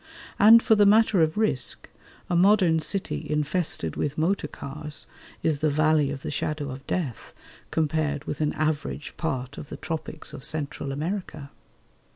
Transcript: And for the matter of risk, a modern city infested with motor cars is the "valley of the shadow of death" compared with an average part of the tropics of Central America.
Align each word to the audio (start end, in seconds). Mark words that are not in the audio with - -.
And 0.39 0.63
for 0.63 0.73
the 0.73 0.87
matter 0.87 1.21
of 1.21 1.37
risk, 1.37 1.87
a 2.27 2.35
modern 2.35 2.79
city 2.79 3.27
infested 3.29 3.95
with 3.95 4.17
motor 4.17 4.47
cars 4.47 5.05
is 5.43 5.59
the 5.59 5.69
"valley 5.69 6.09
of 6.09 6.23
the 6.23 6.31
shadow 6.31 6.71
of 6.71 6.87
death" 6.87 7.35
compared 7.69 8.23
with 8.23 8.41
an 8.41 8.53
average 8.53 9.15
part 9.15 9.59
of 9.59 9.69
the 9.69 9.77
tropics 9.77 10.33
of 10.33 10.43
Central 10.43 10.91
America. 10.91 11.51